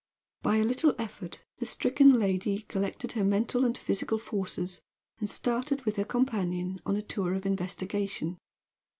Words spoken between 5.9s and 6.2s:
her